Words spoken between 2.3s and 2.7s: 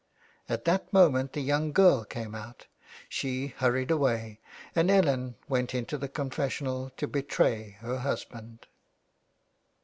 out.